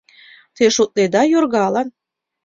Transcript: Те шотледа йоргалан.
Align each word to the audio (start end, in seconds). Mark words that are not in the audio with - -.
Те 0.55 0.65
шотледа 0.75 1.21
йоргалан. 1.31 1.87